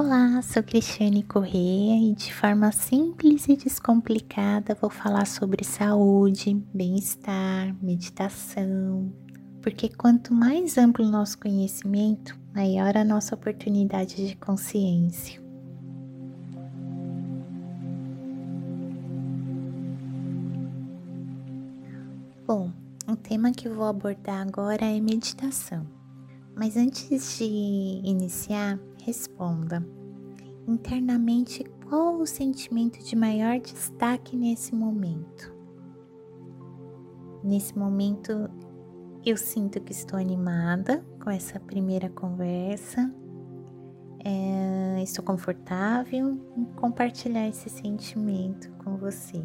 [0.00, 7.74] Olá, sou Cristiane Correia e de forma simples e descomplicada vou falar sobre saúde, bem-estar,
[7.82, 9.12] meditação,
[9.60, 15.42] porque quanto mais amplo o nosso conhecimento, maior a nossa oportunidade de consciência.
[22.46, 22.70] Bom,
[23.08, 25.84] o tema que vou abordar agora é meditação.
[26.54, 27.44] Mas antes de
[28.04, 28.78] iniciar,
[29.08, 29.82] responda
[30.66, 35.50] internamente qual o sentimento de maior destaque nesse momento.
[37.42, 38.50] Nesse momento,
[39.24, 43.10] eu sinto que estou animada com essa primeira conversa.
[44.22, 49.42] É, estou confortável em compartilhar esse sentimento com você.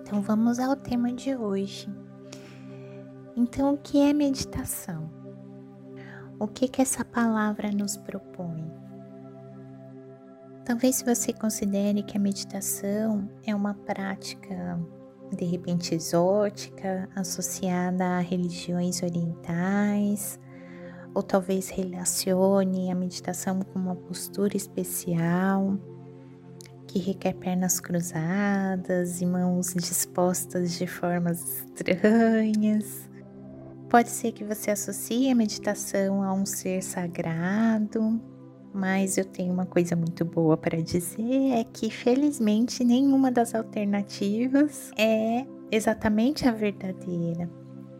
[0.00, 1.90] Então vamos ao tema de hoje.
[3.36, 5.15] Então, o que é meditação?
[6.38, 8.70] O que que essa palavra nos propõe?
[10.66, 14.78] Talvez você considere que a meditação é uma prática
[15.34, 20.38] de repente exótica, associada a religiões orientais,
[21.14, 25.78] ou talvez relacione a meditação com uma postura especial
[26.86, 33.08] que requer pernas cruzadas e mãos dispostas de formas estranhas.
[33.88, 38.20] Pode ser que você associe a meditação a um ser sagrado,
[38.74, 44.90] mas eu tenho uma coisa muito boa para dizer: é que felizmente nenhuma das alternativas
[44.98, 47.48] é exatamente a verdadeira,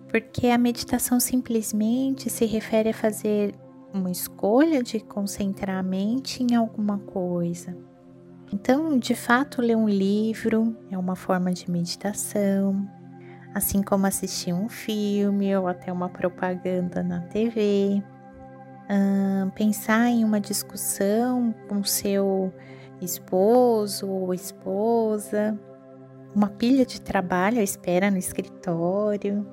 [0.08, 3.54] porque a meditação simplesmente se refere a fazer
[3.94, 7.76] uma escolha de concentrar a mente em alguma coisa.
[8.52, 12.88] Então, de fato, ler um livro é uma forma de meditação,
[13.56, 18.02] assim como assistir um filme ou até uma propaganda na TV.
[19.54, 22.52] pensar em uma discussão com seu
[23.00, 25.58] esposo ou esposa,
[26.34, 29.46] uma pilha de trabalho à espera no escritório,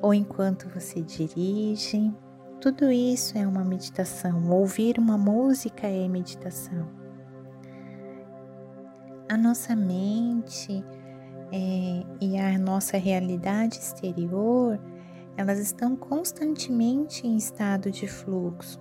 [0.00, 2.10] ou enquanto você dirige.
[2.58, 4.50] Tudo isso é uma meditação.
[4.50, 6.88] Ouvir uma música é meditação
[9.28, 10.84] a nossa mente
[11.52, 14.80] é, e a nossa realidade exterior,
[15.36, 18.80] elas estão constantemente em estado de fluxo.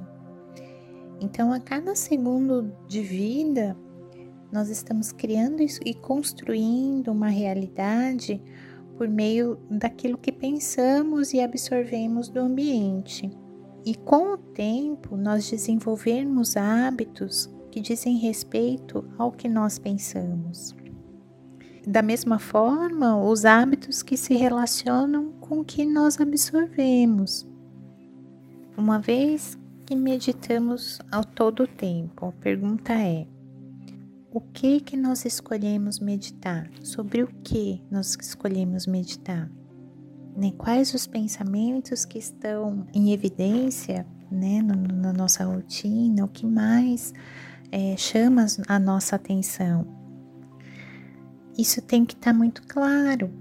[1.19, 3.77] Então, a cada segundo de vida,
[4.51, 8.41] nós estamos criando e construindo uma realidade
[8.97, 13.29] por meio daquilo que pensamos e absorvemos do ambiente.
[13.85, 20.73] E com o tempo, nós desenvolvermos hábitos que dizem respeito ao que nós pensamos.
[21.87, 27.47] Da mesma forma, os hábitos que se relacionam com o que nós absorvemos.
[28.75, 33.27] Uma vez que meditamos ao todo tempo, a pergunta é:
[34.31, 36.69] o que que nós escolhemos meditar?
[36.81, 39.49] Sobre o que nós escolhemos meditar?
[40.35, 40.51] Né?
[40.57, 46.25] Quais os pensamentos que estão em evidência né, na nossa rotina?
[46.25, 47.13] O que mais
[47.71, 50.04] é, chama a nossa atenção.
[51.57, 53.31] Isso tem que estar tá muito claro.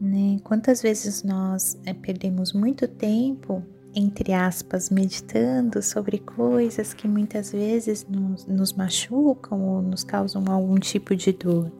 [0.00, 0.38] Né?
[0.44, 3.62] Quantas vezes nós é, perdemos muito tempo,
[3.94, 10.76] entre aspas, meditando sobre coisas que muitas vezes nos, nos machucam ou nos causam algum
[10.76, 11.72] tipo de dor.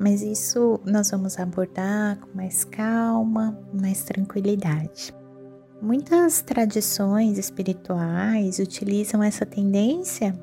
[0.00, 5.12] Mas isso nós vamos abordar com mais calma, mais tranquilidade.
[5.82, 10.34] Muitas tradições espirituais utilizam essa tendência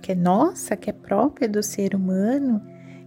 [0.00, 2.62] que é nossa, que é própria do ser humano,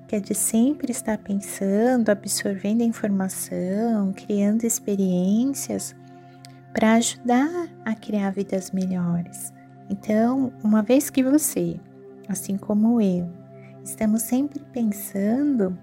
[0.08, 5.96] que é de sempre estar pensando, absorvendo informação, criando experiências
[6.74, 9.54] para ajudar a criar vidas melhores.
[9.90, 11.80] Então, uma vez que você,
[12.28, 13.30] assim como eu,
[13.84, 15.78] estamos sempre pensando,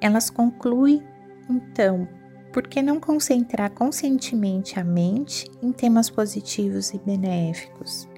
[0.00, 1.02] elas concluem
[1.48, 2.08] então
[2.52, 8.08] por que não concentrar conscientemente a mente em temas positivos e benéficos?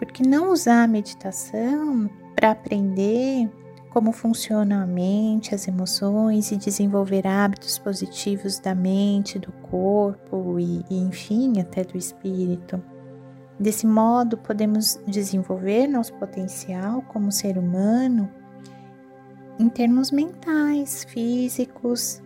[0.00, 3.50] Por que não usar a meditação para aprender
[3.90, 10.82] como funciona a mente, as emoções e desenvolver hábitos positivos da mente, do corpo e,
[10.88, 12.82] e enfim, até do espírito?
[13.58, 18.26] Desse modo, podemos desenvolver nosso potencial como ser humano
[19.58, 22.22] em termos mentais, físicos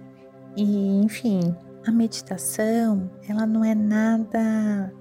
[0.57, 1.41] e, enfim,
[1.85, 4.93] a meditação, ela não é nada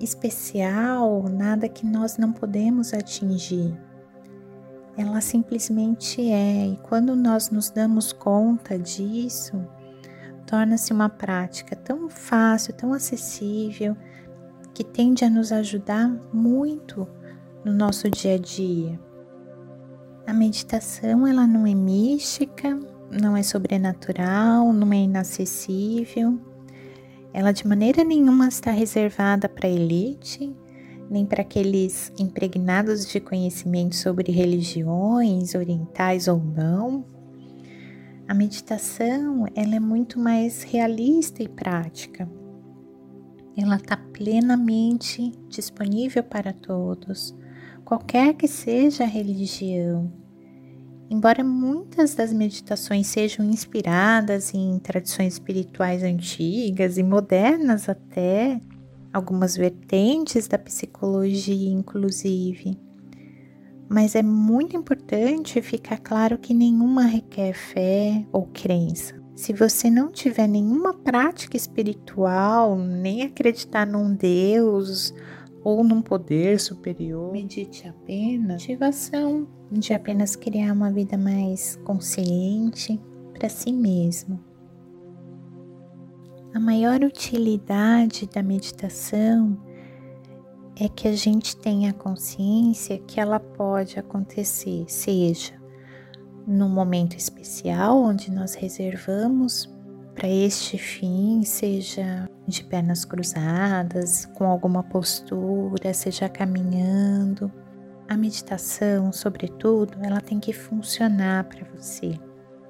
[0.00, 3.76] especial, nada que nós não podemos atingir.
[4.96, 9.62] Ela simplesmente é, e quando nós nos damos conta disso,
[10.46, 13.96] torna-se uma prática tão fácil, tão acessível,
[14.72, 17.06] que tende a nos ajudar muito
[17.64, 18.98] no nosso dia a dia.
[20.26, 22.78] A meditação ela não é mística,
[23.10, 26.38] não é sobrenatural, não é inacessível.
[27.36, 30.56] Ela de maneira nenhuma está reservada para a elite,
[31.10, 37.04] nem para aqueles impregnados de conhecimento sobre religiões orientais ou não.
[38.26, 42.26] A meditação ela é muito mais realista e prática.
[43.54, 47.36] Ela está plenamente disponível para todos,
[47.84, 50.10] qualquer que seja a religião.
[51.08, 58.60] Embora muitas das meditações sejam inspiradas em tradições espirituais antigas e modernas até,
[59.12, 62.76] algumas vertentes da psicologia, inclusive.
[63.88, 69.14] Mas é muito importante ficar claro que nenhuma requer fé ou crença.
[69.36, 75.14] Se você não tiver nenhuma prática espiritual, nem acreditar num Deus
[75.62, 83.00] ou num poder superior, medite apenas ativação de apenas criar uma vida mais consciente
[83.32, 84.40] para si mesmo.
[86.54, 89.58] A maior utilidade da meditação
[90.78, 95.54] é que a gente tenha consciência que ela pode acontecer, seja
[96.46, 99.68] num momento especial onde nós reservamos
[100.14, 107.52] para este fim, seja de pernas cruzadas, com alguma postura, seja caminhando.
[108.08, 112.18] A meditação, sobretudo, ela tem que funcionar para você.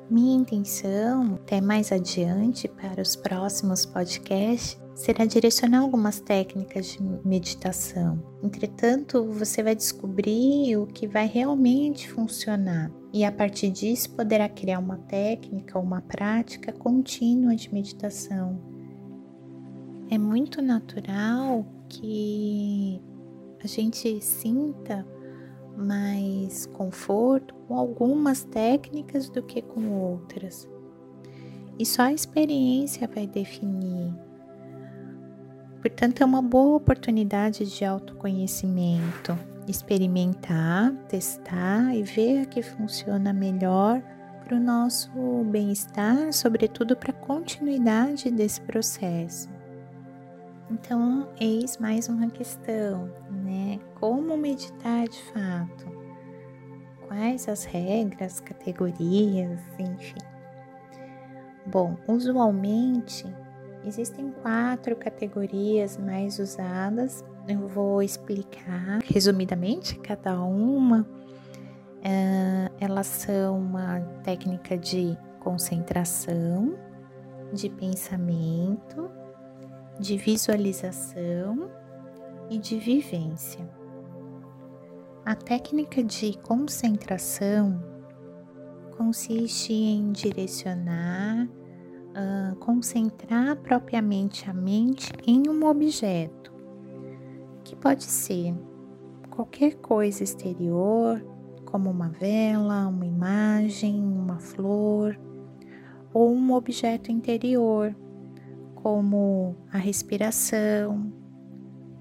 [0.08, 8.18] Minha intenção, até mais adiante para os próximos podcasts, será direcionar algumas técnicas de meditação.
[8.42, 14.78] Entretanto, você vai descobrir o que vai realmente funcionar e a partir disso poderá criar
[14.78, 18.58] uma técnica uma prática contínua de meditação.
[20.08, 23.02] É muito natural que
[23.62, 25.06] a gente sinta
[25.76, 30.68] mais conforto com algumas técnicas do que com outras.
[31.78, 34.14] E só a experiência vai definir.
[35.80, 39.38] Portanto, é uma boa oportunidade de autoconhecimento,
[39.68, 44.02] experimentar, testar e ver a que funciona melhor
[44.44, 45.10] para o nosso
[45.50, 49.48] bem-estar, sobretudo para a continuidade desse processo.
[50.70, 53.78] Então, eis mais uma questão, né?
[53.98, 55.96] Como meditar de fato?
[57.08, 60.18] Quais as regras, categorias, enfim.
[61.64, 63.26] Bom, usualmente
[63.86, 67.24] existem quatro categorias mais usadas.
[67.48, 71.02] Eu vou explicar resumidamente cada uma.
[71.98, 76.76] Uh, elas são uma técnica de concentração,
[77.52, 79.10] de pensamento,
[79.98, 81.70] de visualização
[82.50, 83.66] e de vivência.
[85.26, 87.82] A técnica de concentração
[88.96, 96.54] consiste em direcionar, uh, concentrar propriamente a mente em um objeto,
[97.64, 98.54] que pode ser
[99.28, 101.20] qualquer coisa exterior,
[101.64, 105.18] como uma vela, uma imagem, uma flor,
[106.14, 107.92] ou um objeto interior,
[108.76, 111.12] como a respiração,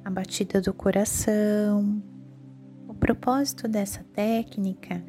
[0.03, 2.03] a batida do coração.
[2.95, 5.03] O propósito dessa técnica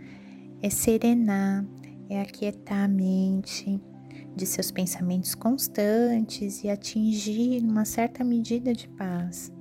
[0.60, 1.64] é serenar,
[2.10, 3.80] é aquietar a mente
[4.34, 9.52] de seus pensamentos constantes e atingir uma certa medida de paz.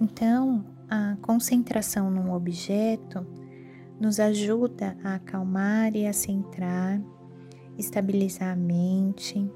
[0.00, 3.26] Então, a concentração num objeto
[4.00, 7.00] nos ajuda a acalmar e a centrar,
[7.76, 9.50] estabilizar a mente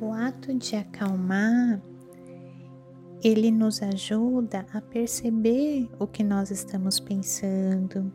[0.00, 1.80] o ato de acalmar,
[3.22, 8.12] ele nos ajuda a perceber o que nós estamos pensando,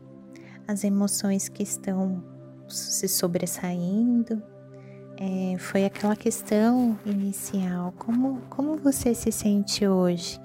[0.66, 2.22] as emoções que estão
[2.68, 4.42] se sobressaindo.
[5.16, 10.38] É, foi aquela questão inicial: como, como você se sente hoje?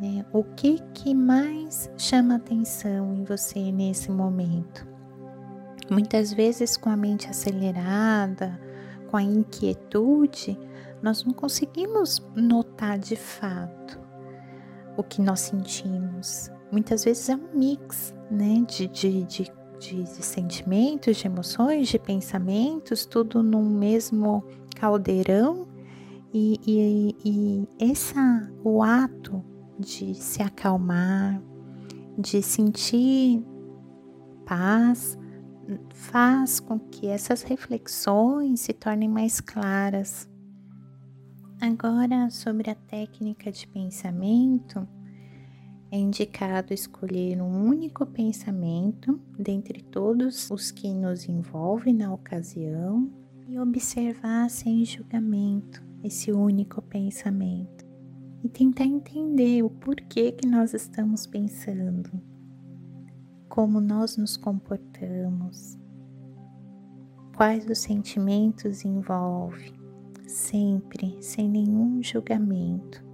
[0.00, 0.24] Né?
[0.32, 4.88] O que, que mais chama atenção em você nesse momento?
[5.90, 8.58] Muitas vezes, com a mente acelerada,
[9.10, 10.56] com a inquietude,
[11.02, 13.79] nós não conseguimos notar de fato
[15.00, 16.50] o que nós sentimos.
[16.70, 23.04] Muitas vezes é um mix né, de, de, de, de sentimentos, de emoções, de pensamentos,
[23.04, 24.44] tudo num mesmo
[24.76, 25.66] caldeirão.
[26.32, 29.42] E, e, e essa, o ato
[29.78, 31.42] de se acalmar,
[32.16, 33.42] de sentir
[34.46, 35.18] paz,
[35.92, 40.29] faz com que essas reflexões se tornem mais claras.
[41.60, 44.88] Agora, sobre a técnica de pensamento,
[45.90, 53.12] é indicado escolher um único pensamento dentre todos os que nos envolvem na ocasião
[53.46, 57.84] e observar sem julgamento esse único pensamento
[58.42, 62.10] e tentar entender o porquê que nós estamos pensando,
[63.50, 65.78] como nós nos comportamos,
[67.36, 69.79] quais os sentimentos envolve,
[70.30, 73.04] sempre sem nenhum julgamento.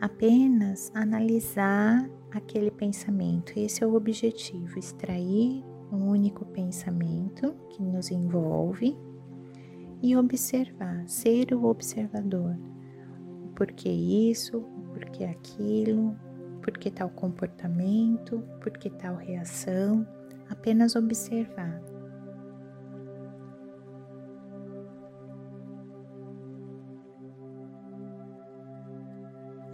[0.00, 3.52] Apenas analisar aquele pensamento.
[3.56, 8.96] Esse é o objetivo, extrair um único pensamento que nos envolve
[10.02, 12.56] e observar, ser o observador.
[13.54, 14.60] Por que isso,
[14.92, 16.14] por que aquilo,
[16.60, 20.06] por que tal comportamento, por que tal reação,
[20.50, 21.93] apenas observar.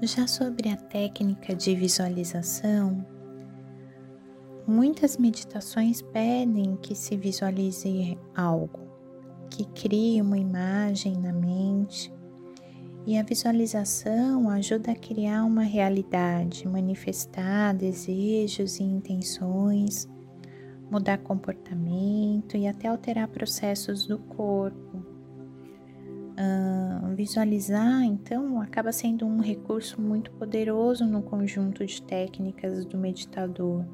[0.02, 3.04] Já sobre a técnica de visualização,
[4.66, 8.80] muitas meditações pedem que se visualize algo,
[9.50, 12.11] que crie uma imagem na mente.
[13.07, 20.09] E a visualização ajuda a criar uma realidade, manifestar desejos e intenções,
[20.90, 25.10] mudar comportamento e até alterar processos do corpo
[27.15, 33.85] Visualizar, então, acaba sendo um recurso muito poderoso no conjunto de técnicas do meditador.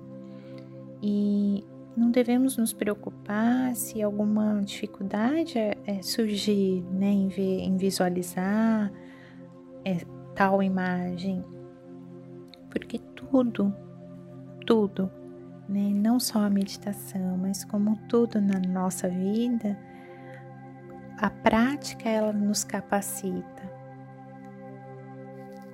[1.03, 1.65] E
[1.97, 8.93] não devemos nos preocupar se alguma dificuldade é, é surgir né, em, ver, em visualizar
[9.85, 11.43] é, tal imagem,
[12.71, 13.75] porque tudo,
[14.67, 15.11] tudo,
[15.69, 19.77] né, não só a meditação, mas como tudo na nossa vida,
[21.19, 23.77] a prática ela nos capacita.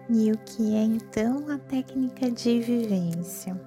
[0.09, 3.59] E o que é então a técnica de vivência?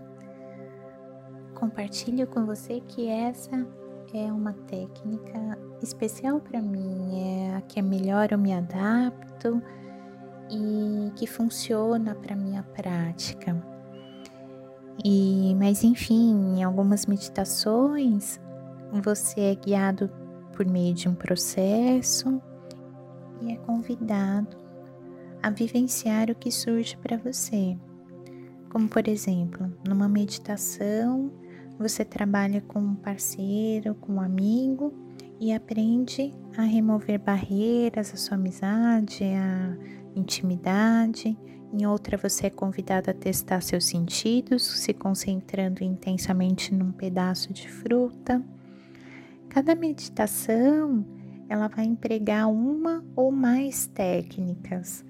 [1.53, 3.65] Compartilho com você que essa
[4.13, 9.61] é uma técnica especial para mim, é a que é melhor eu me adapto
[10.49, 13.55] e que funciona para minha prática.
[15.03, 18.39] E mas enfim, em algumas meditações
[19.03, 20.09] você é guiado
[20.55, 22.41] por meio de um processo
[23.41, 24.57] e é convidado
[25.43, 27.77] a vivenciar o que surge para você.
[28.69, 31.31] Como, por exemplo, numa meditação,
[31.77, 34.93] você trabalha com um parceiro, com um amigo
[35.39, 39.77] e aprende a remover barreiras, a sua amizade, a
[40.15, 41.37] intimidade.
[41.73, 47.69] Em outra, você é convidado a testar seus sentidos, se concentrando intensamente num pedaço de
[47.69, 48.41] fruta.
[49.55, 51.05] Cada meditação
[51.47, 55.05] ela vai empregar uma ou mais técnicas.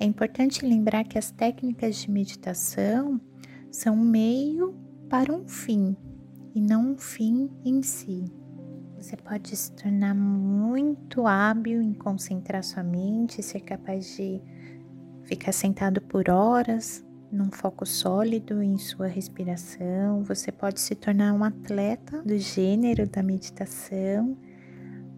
[0.00, 3.20] É importante lembrar que as técnicas de meditação
[3.70, 4.74] são um meio
[5.08, 5.96] para um fim
[6.52, 8.24] e não um fim em si.
[8.96, 14.42] Você pode se tornar muito hábil em concentrar sua mente, ser capaz de
[15.22, 20.22] ficar sentado por horas num foco sólido em sua respiração.
[20.22, 24.36] Você pode se tornar um atleta do gênero da meditação,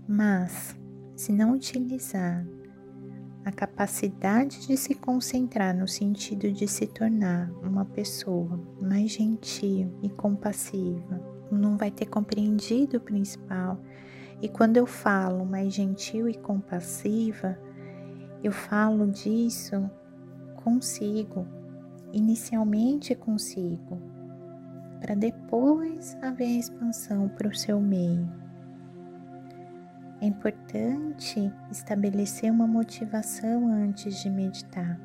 [0.07, 0.77] mas
[1.17, 2.47] se não utilizar
[3.45, 10.09] a capacidade de se concentrar no sentido de se tornar uma pessoa mais gentil e
[10.09, 13.79] compassiva, não vai ter compreendido o principal.
[14.41, 17.59] E quando eu falo mais gentil e compassiva,
[18.43, 19.91] eu falo disso
[20.57, 21.47] consigo,
[22.15, 24.01] inicialmente consigo,
[25.01, 28.31] para depois haver expansão para o seu meio.
[30.21, 34.99] É importante estabelecer uma motivação antes de meditar.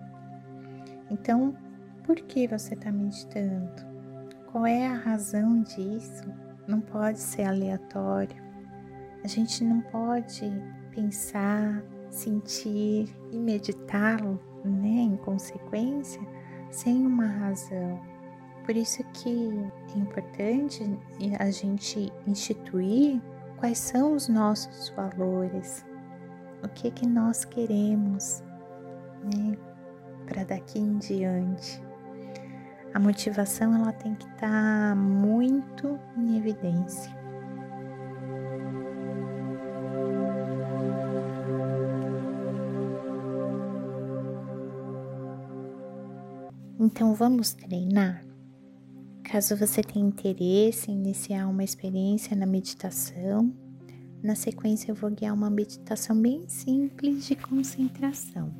[1.11, 1.55] Então,
[2.03, 3.89] por que você está meditando?
[4.51, 6.31] Qual é a razão disso?
[6.67, 8.37] Não pode ser aleatório.
[9.23, 10.49] A gente não pode
[10.95, 16.21] pensar, sentir e meditá-lo, né, em consequência,
[16.71, 17.99] sem uma razão.
[18.65, 20.83] Por isso que é importante
[21.39, 23.21] a gente instituir
[23.57, 25.85] quais são os nossos valores,
[26.63, 28.43] o que que nós queremos,
[29.23, 29.57] né,
[30.27, 31.81] para daqui em diante.
[32.93, 37.18] A motivação ela tem que estar tá muito em evidência.
[46.91, 48.25] Então vamos treinar?
[49.23, 53.53] Caso você tenha interesse em iniciar uma experiência na meditação,
[54.23, 58.51] na sequência eu vou guiar uma meditação bem simples de concentração.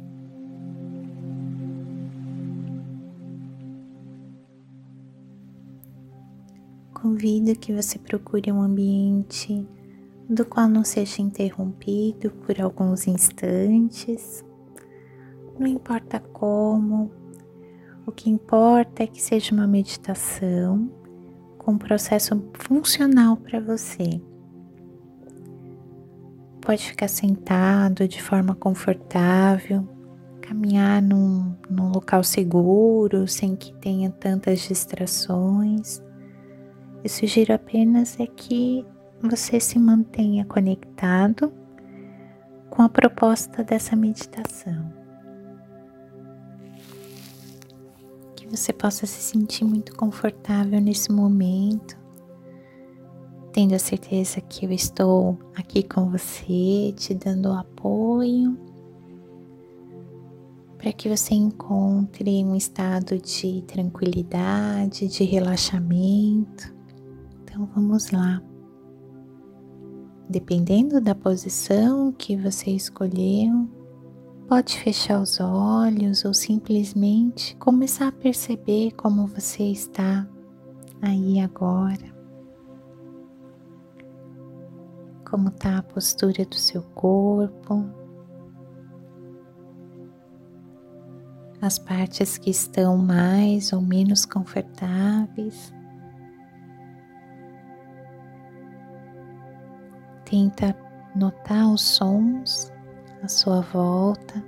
[6.93, 9.67] Convido que você procure um ambiente
[10.29, 14.45] do qual não seja interrompido por alguns instantes.
[15.57, 17.18] Não importa como,
[18.09, 20.91] o que importa é que seja uma meditação
[21.59, 24.19] com um processo funcional para você.
[26.59, 29.87] Pode ficar sentado de forma confortável,
[30.41, 36.01] caminhar num, num local seguro, sem que tenha tantas distrações.
[37.03, 38.85] Eu sugiro apenas é que
[39.21, 41.53] você se mantenha conectado
[42.69, 44.98] com a proposta dessa meditação.
[48.49, 51.97] Você possa se sentir muito confortável nesse momento,
[53.53, 58.57] tendo a certeza que eu estou aqui com você, te dando apoio,
[60.77, 66.73] para que você encontre um estado de tranquilidade, de relaxamento.
[67.43, 68.41] Então vamos lá.
[70.29, 73.67] Dependendo da posição que você escolheu,
[74.49, 80.27] pode fechar os olhos ou simplesmente começar a perceber como você está
[81.03, 82.17] aí agora.
[85.29, 87.87] Como está a postura do seu corpo,
[91.61, 95.71] as partes que estão mais ou menos confortáveis.
[100.25, 100.75] Tenta
[101.15, 102.71] notar os sons
[103.23, 104.43] à sua volta.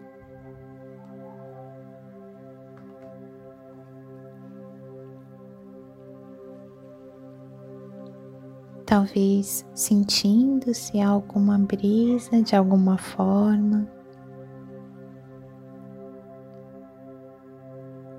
[8.86, 13.88] Talvez sentindo se há alguma brisa de alguma forma.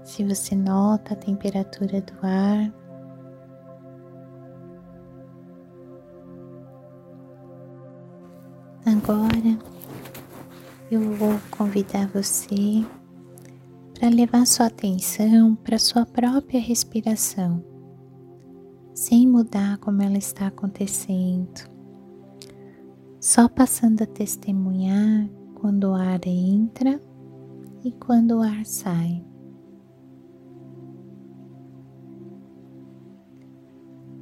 [0.02, 2.72] Se você nota a temperatura do ar.
[8.86, 9.58] Agora
[10.92, 12.84] eu vou convidar você
[13.94, 17.64] para levar sua atenção para sua própria respiração,
[18.94, 21.62] sem mudar como ela está acontecendo,
[23.18, 27.00] só passando a testemunhar quando o ar entra
[27.82, 29.24] e quando o ar sai.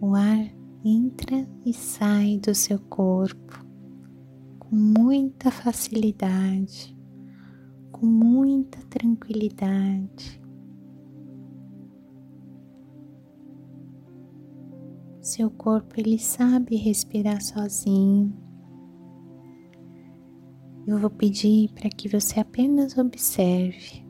[0.01, 0.47] O ar
[0.85, 3.70] entra e sai do seu corpo
[4.71, 6.97] com muita facilidade,
[7.91, 10.41] com muita tranquilidade.
[15.21, 18.33] Seu corpo ele sabe respirar sozinho.
[20.87, 24.07] Eu vou pedir para que você apenas observe.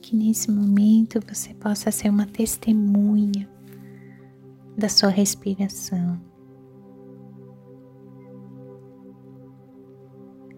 [0.00, 3.55] Que nesse momento você possa ser uma testemunha
[4.76, 6.20] da sua respiração.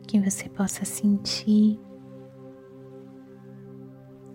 [0.06, 1.78] Que você possa sentir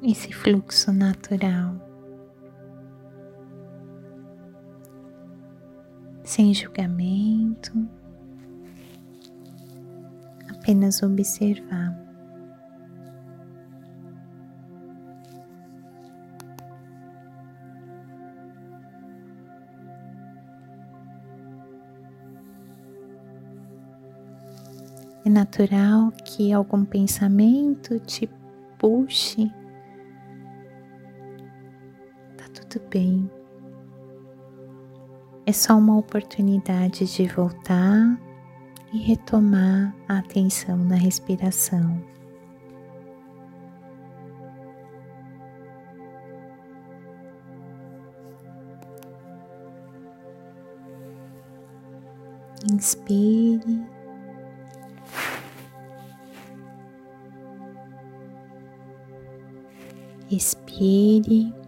[0.04, 1.76] esse fluxo natural,
[6.24, 7.72] sem julgamento,
[10.50, 12.03] apenas observar.
[25.34, 28.30] Natural que algum pensamento te
[28.78, 29.52] puxe.
[32.38, 33.30] Tá tudo bem.
[35.46, 38.17] É só uma oportunidade de voltar
[38.93, 42.02] e retomar a atenção na respiração.
[52.72, 53.92] Inspire
[60.34, 61.62] Respire.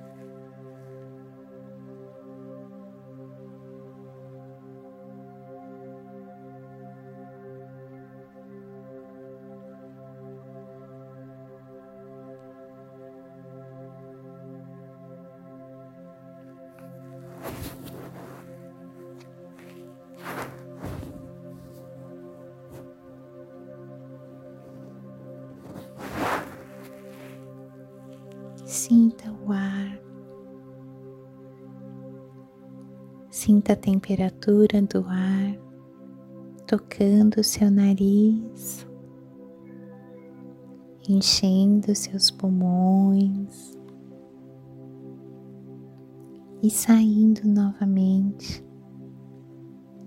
[28.75, 29.97] Sinta o ar.
[33.31, 35.57] Sinta a temperatura do ar
[36.67, 38.85] tocando o seu nariz,
[41.07, 43.79] enchendo seus pulmões
[46.61, 48.61] e saindo novamente,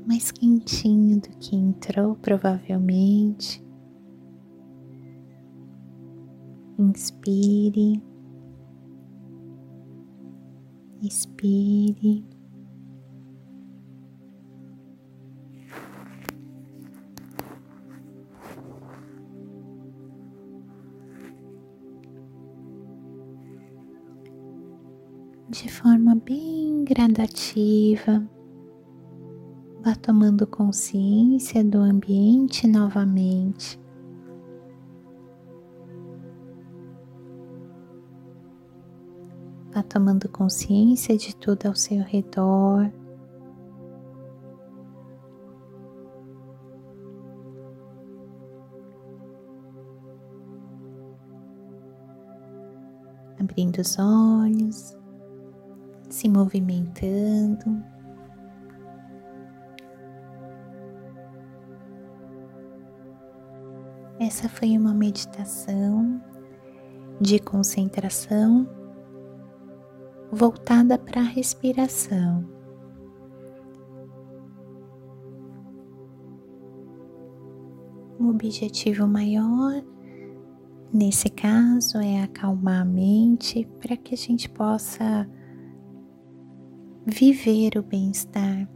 [0.06, 3.66] mais quentinho do que entrou, provavelmente.
[6.78, 8.06] Inspire,
[11.02, 12.24] expire.
[25.50, 28.22] de forma bem gradativa,
[29.82, 33.80] vá tomando consciência do ambiente novamente.
[39.98, 42.88] Tomando consciência de tudo ao seu redor.
[53.40, 54.96] Abrindo os olhos
[56.08, 57.82] se movimentando.
[64.20, 66.22] Essa foi uma meditação
[67.20, 68.77] de concentração
[70.30, 72.44] voltada para a respiração.
[78.18, 79.82] O objetivo maior
[80.92, 85.28] nesse caso é acalmar a mente para que a gente possa
[87.06, 88.68] viver o bem-estar,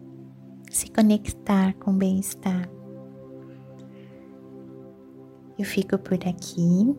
[0.71, 2.69] se conectar com o bem-estar.
[5.59, 6.97] Eu fico por aqui.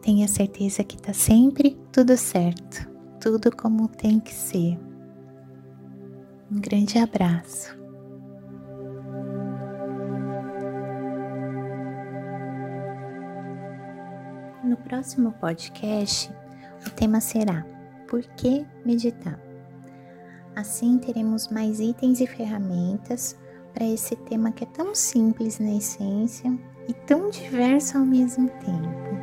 [0.00, 2.91] Tenha certeza que está sempre tudo certo,
[3.22, 4.76] tudo como tem que ser.
[6.50, 7.78] Um grande abraço.
[14.64, 16.34] No próximo podcast,
[16.84, 17.64] o tema será
[18.08, 19.40] Por que meditar?
[20.56, 23.38] Assim teremos mais itens e ferramentas
[23.72, 26.52] para esse tema que é tão simples na essência
[26.88, 29.21] e tão diverso ao mesmo tempo.